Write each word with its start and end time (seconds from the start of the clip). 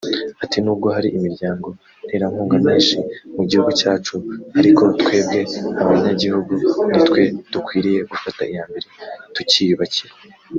Ati”Nubwo 0.43 0.87
hari 0.95 1.09
imiryango 1.17 1.67
nterankunga 2.05 2.55
myinshi 2.63 2.97
mugiguhu 3.35 3.71
cyacu 3.79 4.15
ariko 4.59 4.83
twebwe 5.01 5.39
abanyagihugu 5.81 6.53
nitwe 6.91 7.21
dukwiriye 7.53 8.01
gufata 8.11 8.41
iya 8.51 8.63
mbere 8.69 8.87
tucyiyubakira 9.35 10.13